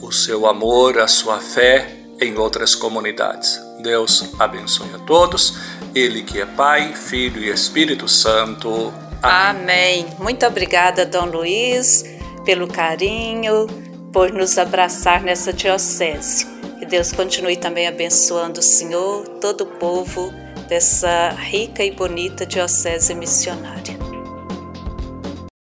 o 0.00 0.12
seu 0.12 0.46
amor, 0.46 1.00
a 1.00 1.08
sua 1.08 1.40
fé 1.40 1.96
em 2.20 2.38
outras 2.38 2.76
comunidades. 2.76 3.69
Deus 3.82 4.32
abençoe 4.38 4.94
a 4.94 4.98
todos, 4.98 5.58
Ele 5.94 6.22
que 6.22 6.40
é 6.40 6.46
Pai, 6.46 6.94
Filho 6.94 7.42
e 7.42 7.50
Espírito 7.50 8.08
Santo. 8.08 8.92
Amém. 9.22 10.04
Amém. 10.04 10.06
Muito 10.18 10.46
obrigada, 10.46 11.04
Dom 11.04 11.26
Luiz, 11.26 12.04
pelo 12.44 12.66
carinho, 12.66 13.66
por 14.12 14.32
nos 14.32 14.58
abraçar 14.58 15.22
nessa 15.22 15.52
diocese. 15.52 16.46
Que 16.78 16.86
Deus 16.86 17.12
continue 17.12 17.56
também 17.56 17.86
abençoando 17.86 18.60
o 18.60 18.62
Senhor, 18.62 19.28
todo 19.40 19.62
o 19.62 19.66
povo 19.66 20.32
dessa 20.68 21.30
rica 21.30 21.84
e 21.84 21.90
bonita 21.90 22.46
diocese 22.46 23.14
missionária. 23.14 23.98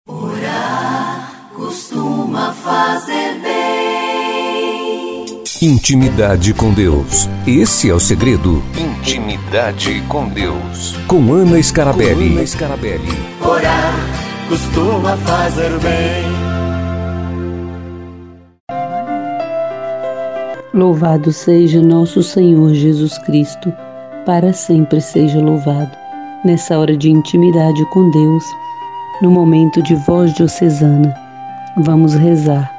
Orar 0.07 1.49
costuma 1.55 2.53
fazer 2.53 3.39
bem. 3.39 3.60
Intimidade 5.63 6.55
com 6.55 6.73
Deus. 6.73 7.29
Esse 7.45 7.87
é 7.87 7.93
o 7.93 7.99
segredo. 7.99 8.63
Intimidade 8.75 10.01
com 10.09 10.27
Deus. 10.27 10.95
Com 11.05 11.31
Ana 11.31 11.61
Scarabelli. 11.61 12.29
Com 12.31 12.37
Ana 12.37 12.47
Scarabelli. 12.47 13.11
Orar 13.39 13.93
costuma 14.49 15.15
fazer 15.17 15.69
bem. 15.77 16.25
Louvado 20.73 21.31
seja 21.31 21.79
nosso 21.79 22.23
Senhor 22.23 22.73
Jesus 22.73 23.19
Cristo, 23.19 23.71
para 24.25 24.53
sempre 24.53 24.99
seja 24.99 25.39
louvado. 25.39 25.95
Nessa 26.43 26.79
hora 26.79 26.97
de 26.97 27.11
intimidade 27.11 27.85
com 27.91 28.09
Deus, 28.09 28.43
no 29.21 29.29
momento 29.29 29.79
de 29.83 29.93
voz 30.07 30.33
diocesana, 30.33 31.15
vamos 31.77 32.15
rezar. 32.15 32.75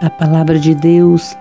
A 0.00 0.08
palavra 0.08 0.60
de 0.60 0.76
Deus 0.76 1.36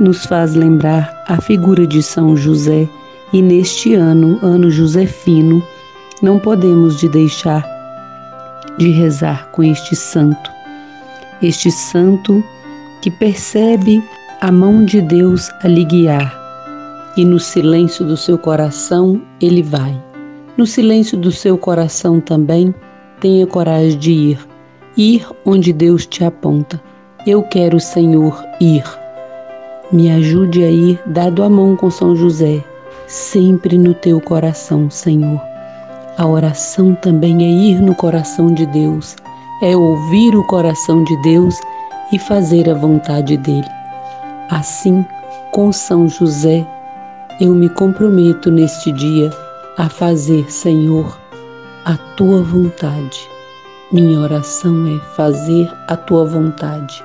nos 0.00 0.24
faz 0.26 0.54
lembrar 0.54 1.24
a 1.28 1.40
figura 1.40 1.86
de 1.86 2.02
São 2.02 2.36
José 2.36 2.88
e 3.32 3.40
neste 3.40 3.94
ano, 3.94 4.38
ano 4.42 4.70
josefino, 4.70 5.62
não 6.20 6.38
podemos 6.38 6.98
de 6.98 7.08
deixar 7.08 7.66
de 8.78 8.90
rezar 8.90 9.48
com 9.52 9.62
este 9.62 9.94
santo. 9.94 10.50
Este 11.42 11.70
santo 11.70 12.42
que 13.00 13.10
percebe 13.10 14.02
a 14.40 14.50
mão 14.50 14.84
de 14.84 15.00
Deus 15.00 15.50
a 15.62 15.68
lhe 15.68 15.84
guiar, 15.84 16.40
e 17.16 17.24
no 17.24 17.38
silêncio 17.38 18.04
do 18.04 18.16
seu 18.16 18.38
coração 18.38 19.20
ele 19.40 19.62
vai. 19.62 20.00
No 20.56 20.66
silêncio 20.66 21.16
do 21.18 21.32
seu 21.32 21.56
coração 21.58 22.20
também 22.20 22.74
tenha 23.20 23.46
coragem 23.46 23.98
de 23.98 24.12
ir, 24.12 24.48
ir 24.96 25.26
onde 25.44 25.72
Deus 25.72 26.06
te 26.06 26.24
aponta. 26.24 26.80
Eu 27.26 27.42
quero, 27.42 27.78
Senhor, 27.78 28.42
ir. 28.60 29.01
Me 29.92 30.10
ajude 30.10 30.64
a 30.64 30.70
ir, 30.70 30.98
dado 31.04 31.42
a 31.42 31.50
mão 31.50 31.76
com 31.76 31.90
São 31.90 32.16
José, 32.16 32.64
sempre 33.06 33.76
no 33.76 33.92
teu 33.92 34.22
coração, 34.22 34.88
Senhor. 34.88 35.38
A 36.16 36.26
oração 36.26 36.94
também 36.94 37.44
é 37.44 37.50
ir 37.50 37.82
no 37.82 37.94
coração 37.94 38.54
de 38.54 38.64
Deus, 38.64 39.14
é 39.62 39.76
ouvir 39.76 40.34
o 40.34 40.46
coração 40.46 41.04
de 41.04 41.14
Deus 41.20 41.60
e 42.10 42.18
fazer 42.18 42.70
a 42.70 42.74
vontade 42.74 43.36
dele. 43.36 43.68
Assim, 44.48 45.04
com 45.50 45.70
São 45.70 46.08
José, 46.08 46.66
eu 47.38 47.54
me 47.54 47.68
comprometo 47.68 48.50
neste 48.50 48.92
dia 48.92 49.30
a 49.76 49.90
fazer, 49.90 50.50
Senhor, 50.50 51.18
a 51.84 51.98
tua 52.16 52.42
vontade. 52.42 53.28
Minha 53.92 54.20
oração 54.20 54.86
é 54.86 54.98
fazer 55.14 55.70
a 55.86 55.96
tua 55.96 56.24
vontade. 56.24 57.04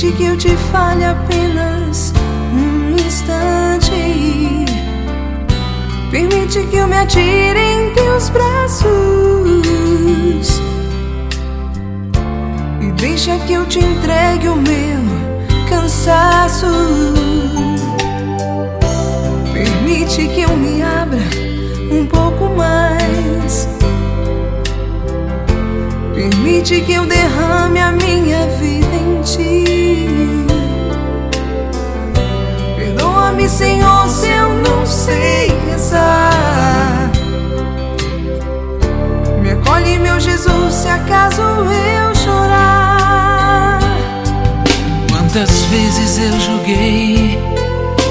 Permite 0.00 0.16
que 0.16 0.24
eu 0.24 0.36
te 0.38 0.56
fale 0.72 1.04
apenas 1.04 2.14
um 2.54 2.96
instante. 2.96 3.92
Permite 6.10 6.62
que 6.68 6.76
eu 6.76 6.88
me 6.88 6.96
atire 6.96 7.60
em 7.60 7.92
teus 7.92 8.30
braços. 8.30 8.88
E 12.80 12.90
deixa 12.92 13.36
que 13.40 13.52
eu 13.52 13.66
te 13.66 13.80
entregue 13.80 14.48
o 14.48 14.56
meu 14.56 15.02
cansaço. 15.68 16.66
Permite 19.52 20.28
que 20.28 20.40
eu 20.40 20.56
me 20.56 20.80
abra 20.80 21.20
um 21.92 22.06
pouco 22.06 22.48
mais 22.56 23.68
Permite 26.20 26.82
que 26.82 26.92
eu 26.92 27.06
derrame 27.06 27.80
a 27.80 27.92
minha 27.92 28.46
vida 28.58 28.94
em 28.94 29.22
ti. 29.22 30.06
Perdoa-me, 32.76 33.48
Senhor, 33.48 34.06
se 34.06 34.28
eu 34.28 34.50
não 34.56 34.84
sei 34.84 35.50
rezar. 35.70 37.10
Me 39.40 39.52
acolhe, 39.52 39.98
meu 39.98 40.20
Jesus, 40.20 40.74
se 40.74 40.88
acaso 40.88 41.40
eu 41.40 42.14
chorar. 42.14 43.78
Quantas 45.10 45.62
vezes 45.70 46.18
eu 46.18 46.38
julguei 46.38 47.38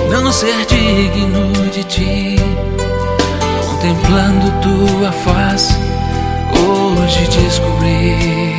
não 0.09 0.31
ser 0.31 0.65
digno 0.65 1.69
de 1.69 1.83
ti, 1.83 2.35
contemplando 3.67 4.51
tua 4.63 5.11
face, 5.11 5.88
hoje 7.09 7.27
descobri. 7.27 8.55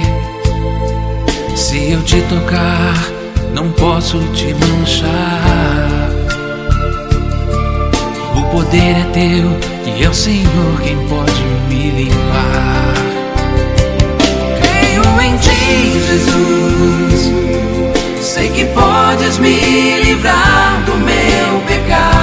Se 1.54 1.92
eu 1.92 2.02
te 2.02 2.20
tocar, 2.22 2.96
não 3.54 3.70
posso 3.72 4.18
te 4.34 4.52
manchar. 4.54 6.10
O 8.36 8.42
poder 8.50 8.96
é 8.96 9.06
teu 9.12 9.94
e 9.94 10.04
é 10.04 10.08
o 10.08 10.14
Senhor 10.14 10.80
quem 10.82 10.96
pode 11.06 11.44
me 11.68 11.90
limpar. 11.90 12.94
Creio 14.60 15.20
em 15.20 15.36
ti, 15.36 16.00
Jesus. 16.08 17.30
Sei 18.20 18.48
que 18.50 18.64
podes 18.66 19.38
me 19.38 20.00
livrar 20.00 20.82
do 20.86 20.96
meu 20.96 21.60
pecado. 21.68 22.19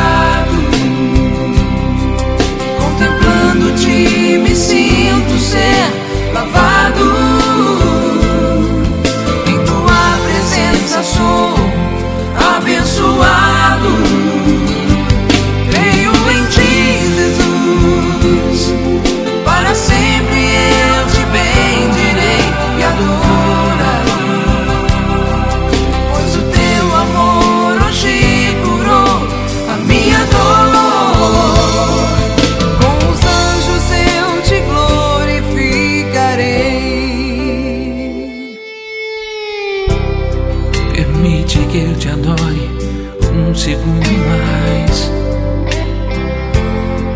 Segundo 43.68 44.10
mais. 44.30 45.12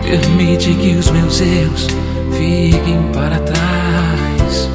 Permite 0.04 0.74
que 0.74 0.96
os 0.96 1.10
meus 1.10 1.40
erros 1.40 1.88
fiquem 2.34 3.02
para 3.14 3.40
trás. 3.40 4.70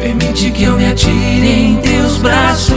Permite 0.00 0.52
que 0.52 0.62
eu 0.62 0.76
me 0.76 0.86
atire 0.86 1.50
em 1.50 1.76
teus 1.78 2.18
braços. 2.18 2.76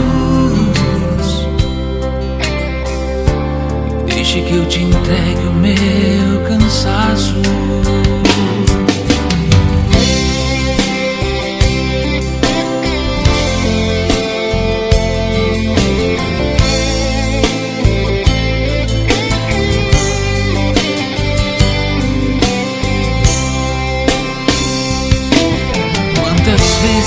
Deixe 4.08 4.41
que 4.41 4.56
eu 4.56 4.65
te 4.65 4.82
entregue 4.82 5.48
o 5.48 5.54
meu 5.54 6.41
cansaço. 6.48 7.36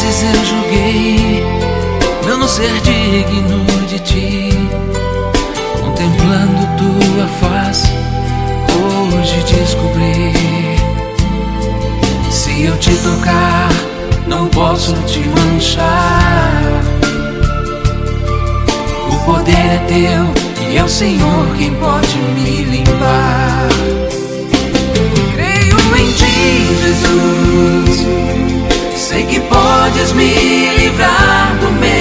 Vezes 0.08 0.34
eu 0.34 0.44
julguei 0.46 1.44
não 2.26 2.48
ser 2.48 2.80
digno 2.80 3.64
de 3.86 3.98
ti, 3.98 4.48
contemplando 5.82 6.66
tua 6.78 7.26
face, 7.40 7.88
hoje 8.74 9.44
descobri. 9.52 10.32
Se 12.30 12.62
eu 12.62 12.76
te 12.78 12.94
tocar, 12.96 13.68
não 14.26 14.48
posso 14.48 14.94
te 15.02 15.20
manchar. 15.28 16.62
O 19.12 19.16
poder 19.26 19.52
é 19.52 19.84
teu 19.88 20.70
e 20.70 20.76
é 20.78 20.84
o 20.84 20.88
Senhor 20.88 21.46
quem 21.58 21.74
pode 21.74 22.16
me 22.34 22.62
limpar. 22.62 23.68
Creio 25.34 25.76
em 25.96 26.12
ti, 26.12 26.66
Jesus. 26.82 28.57
Sei 29.08 29.24
que 29.24 29.40
podes 29.40 30.12
me 30.12 30.68
livrar 30.76 31.56
do 31.62 31.72
meu 31.72 31.97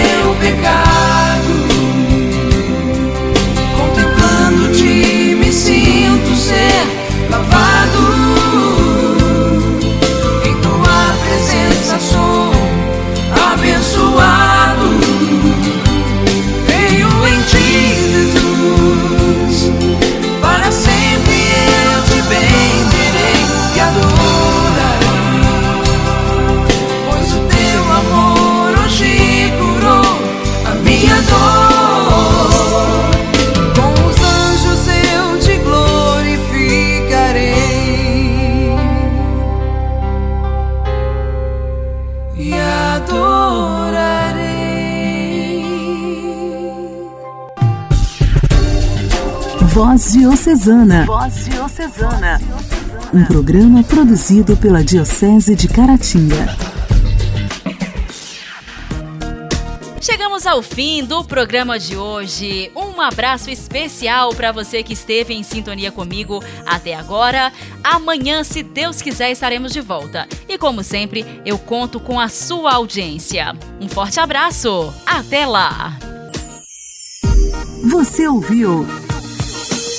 Voz 49.78 50.14
Diocesana. 50.14 51.06
Voz 51.06 51.46
Diocesana. 51.46 52.42
Um 53.14 53.24
programa 53.26 53.84
produzido 53.84 54.58
pela 54.58 54.84
Diocese 54.84 55.56
de 55.56 55.68
Caratinga. 55.68 56.48
Chegamos 60.02 60.48
ao 60.48 60.64
fim 60.64 61.04
do 61.04 61.24
programa 61.24 61.78
de 61.78 61.96
hoje. 61.96 62.72
Um 62.76 63.00
abraço 63.00 63.52
especial 63.52 64.34
para 64.34 64.52
você 64.52 64.82
que 64.82 64.94
esteve 64.94 65.36
em 65.36 65.44
sintonia 65.44 65.92
comigo 65.92 66.44
até 66.66 66.96
agora. 66.96 67.54
Amanhã, 67.84 68.44
se 68.44 68.64
Deus 68.64 69.00
quiser, 69.00 69.30
estaremos 69.30 69.72
de 69.72 69.80
volta. 69.80 70.28
E 70.50 70.58
como 70.58 70.84
sempre, 70.84 71.24
eu 71.46 71.60
conto 71.60 72.00
com 72.00 72.20
a 72.20 72.30
sua 72.30 72.74
audiência. 72.74 73.56
Um 73.80 73.88
forte 73.88 74.20
abraço. 74.20 74.92
Até 75.06 75.46
lá. 75.46 76.00
Você 77.92 78.28
ouviu 78.28 78.88